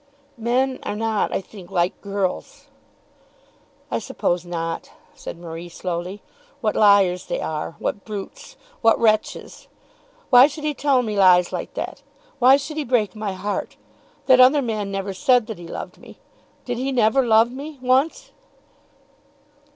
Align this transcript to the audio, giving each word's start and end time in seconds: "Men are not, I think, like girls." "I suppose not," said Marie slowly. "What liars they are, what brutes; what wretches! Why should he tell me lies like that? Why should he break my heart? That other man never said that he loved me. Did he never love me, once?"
"Men 0.39 0.79
are 0.81 0.95
not, 0.95 1.31
I 1.31 1.41
think, 1.41 1.69
like 1.69 2.01
girls." 2.01 2.65
"I 3.91 3.99
suppose 3.99 4.43
not," 4.47 4.89
said 5.13 5.37
Marie 5.37 5.69
slowly. 5.69 6.23
"What 6.59 6.75
liars 6.75 7.27
they 7.27 7.39
are, 7.39 7.75
what 7.77 8.03
brutes; 8.03 8.57
what 8.81 8.99
wretches! 8.99 9.67
Why 10.31 10.47
should 10.47 10.63
he 10.63 10.73
tell 10.73 11.03
me 11.03 11.19
lies 11.19 11.53
like 11.53 11.75
that? 11.75 12.01
Why 12.39 12.57
should 12.57 12.77
he 12.77 12.83
break 12.83 13.15
my 13.15 13.33
heart? 13.33 13.77
That 14.25 14.39
other 14.39 14.63
man 14.63 14.89
never 14.89 15.13
said 15.13 15.45
that 15.45 15.59
he 15.59 15.67
loved 15.67 15.99
me. 15.99 16.17
Did 16.65 16.79
he 16.79 16.91
never 16.91 17.23
love 17.23 17.51
me, 17.51 17.77
once?" 17.79 18.31